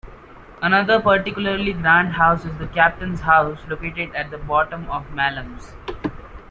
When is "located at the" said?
3.67-4.39